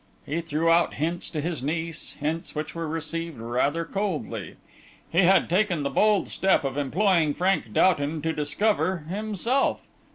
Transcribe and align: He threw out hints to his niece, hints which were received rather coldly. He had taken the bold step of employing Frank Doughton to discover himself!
He 0.25 0.41
threw 0.41 0.71
out 0.71 0.95
hints 0.95 1.29
to 1.29 1.41
his 1.41 1.61
niece, 1.61 2.13
hints 2.19 2.55
which 2.55 2.73
were 2.73 2.87
received 2.87 3.39
rather 3.39 3.85
coldly. 3.85 4.55
He 5.11 5.19
had 5.19 5.47
taken 5.47 5.83
the 5.83 5.91
bold 5.91 6.27
step 6.27 6.63
of 6.63 6.75
employing 6.75 7.35
Frank 7.35 7.71
Doughton 7.71 8.19
to 8.23 8.33
discover 8.33 9.05
himself! 9.07 9.85